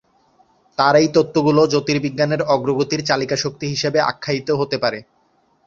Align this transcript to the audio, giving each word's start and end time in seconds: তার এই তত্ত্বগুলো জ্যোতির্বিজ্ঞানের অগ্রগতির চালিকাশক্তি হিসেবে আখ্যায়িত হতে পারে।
তার 0.77 0.95
এই 0.95 1.09
তত্ত্বগুলো 1.15 1.61
জ্যোতির্বিজ্ঞানের 1.71 2.41
অগ্রগতির 2.53 3.01
চালিকাশক্তি 3.09 3.65
হিসেবে 3.73 3.99
আখ্যায়িত 4.01 4.49
হতে 4.59 4.77
পারে। 4.83 4.99